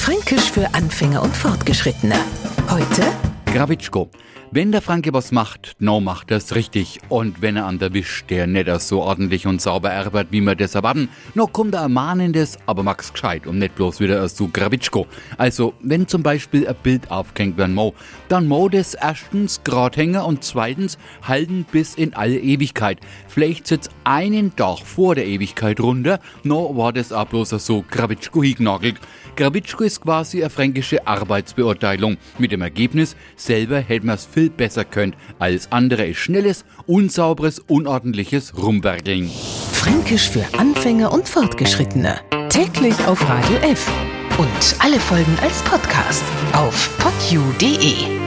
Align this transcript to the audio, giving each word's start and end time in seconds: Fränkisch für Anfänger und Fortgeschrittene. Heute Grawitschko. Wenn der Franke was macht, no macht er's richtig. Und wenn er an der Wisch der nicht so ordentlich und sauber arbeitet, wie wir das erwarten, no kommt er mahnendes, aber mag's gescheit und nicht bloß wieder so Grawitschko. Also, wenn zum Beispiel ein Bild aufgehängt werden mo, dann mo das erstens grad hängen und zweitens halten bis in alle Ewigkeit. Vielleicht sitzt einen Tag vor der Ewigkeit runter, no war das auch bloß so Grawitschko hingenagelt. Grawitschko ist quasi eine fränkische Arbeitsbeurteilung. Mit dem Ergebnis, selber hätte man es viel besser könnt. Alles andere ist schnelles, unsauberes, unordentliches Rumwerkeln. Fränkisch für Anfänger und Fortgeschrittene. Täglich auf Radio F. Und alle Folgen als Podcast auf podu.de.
Fränkisch 0.00 0.50
für 0.50 0.66
Anfänger 0.72 1.22
und 1.22 1.36
Fortgeschrittene. 1.36 2.14
Heute 2.70 3.02
Grawitschko. 3.52 4.10
Wenn 4.52 4.72
der 4.72 4.82
Franke 4.82 5.12
was 5.12 5.30
macht, 5.30 5.76
no 5.78 6.00
macht 6.00 6.32
er's 6.32 6.56
richtig. 6.56 6.98
Und 7.08 7.40
wenn 7.40 7.54
er 7.54 7.66
an 7.66 7.78
der 7.78 7.94
Wisch 7.94 8.24
der 8.28 8.48
nicht 8.48 8.68
so 8.80 9.00
ordentlich 9.00 9.46
und 9.46 9.62
sauber 9.62 9.92
arbeitet, 9.92 10.32
wie 10.32 10.40
wir 10.40 10.56
das 10.56 10.74
erwarten, 10.74 11.08
no 11.36 11.46
kommt 11.46 11.72
er 11.76 11.88
mahnendes, 11.88 12.58
aber 12.66 12.82
mag's 12.82 13.12
gescheit 13.12 13.46
und 13.46 13.60
nicht 13.60 13.76
bloß 13.76 14.00
wieder 14.00 14.28
so 14.28 14.48
Grawitschko. 14.52 15.06
Also, 15.38 15.74
wenn 15.82 16.08
zum 16.08 16.24
Beispiel 16.24 16.66
ein 16.66 16.74
Bild 16.82 17.12
aufgehängt 17.12 17.58
werden 17.58 17.76
mo, 17.76 17.94
dann 18.28 18.48
mo 18.48 18.68
das 18.68 18.94
erstens 18.94 19.62
grad 19.62 19.96
hängen 19.96 20.20
und 20.20 20.42
zweitens 20.42 20.98
halten 21.22 21.64
bis 21.70 21.94
in 21.94 22.14
alle 22.14 22.40
Ewigkeit. 22.40 22.98
Vielleicht 23.28 23.68
sitzt 23.68 23.92
einen 24.02 24.56
Tag 24.56 24.80
vor 24.80 25.14
der 25.14 25.28
Ewigkeit 25.28 25.78
runter, 25.78 26.18
no 26.42 26.76
war 26.76 26.92
das 26.92 27.12
auch 27.12 27.26
bloß 27.26 27.50
so 27.50 27.84
Grawitschko 27.88 28.42
hingenagelt. 28.42 28.96
Grawitschko 29.36 29.84
ist 29.84 30.00
quasi 30.00 30.40
eine 30.40 30.50
fränkische 30.50 31.06
Arbeitsbeurteilung. 31.06 32.16
Mit 32.38 32.50
dem 32.50 32.62
Ergebnis, 32.62 33.14
selber 33.36 33.78
hätte 33.78 34.06
man 34.06 34.16
es 34.16 34.24
viel 34.40 34.50
besser 34.50 34.84
könnt. 34.84 35.16
Alles 35.38 35.70
andere 35.70 36.06
ist 36.06 36.18
schnelles, 36.18 36.64
unsauberes, 36.86 37.58
unordentliches 37.58 38.56
Rumwerkeln. 38.56 39.30
Fränkisch 39.72 40.30
für 40.30 40.44
Anfänger 40.58 41.12
und 41.12 41.28
Fortgeschrittene. 41.28 42.20
Täglich 42.48 42.94
auf 43.06 43.22
Radio 43.28 43.56
F. 43.58 43.90
Und 44.38 44.76
alle 44.78 44.98
Folgen 44.98 45.36
als 45.42 45.62
Podcast 45.62 46.24
auf 46.54 46.90
podu.de. 46.98 48.19